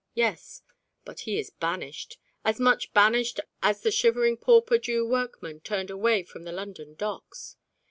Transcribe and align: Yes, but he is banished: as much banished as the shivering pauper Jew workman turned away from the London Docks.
Yes, 0.15 0.63
but 1.05 1.19
he 1.29 1.37
is 1.37 1.51
banished: 1.51 2.17
as 2.43 2.59
much 2.59 2.91
banished 2.91 3.39
as 3.61 3.81
the 3.81 3.91
shivering 3.91 4.35
pauper 4.37 4.79
Jew 4.79 5.05
workman 5.05 5.59
turned 5.59 5.91
away 5.91 6.23
from 6.23 6.41
the 6.43 6.51
London 6.51 6.95
Docks. 6.95 7.55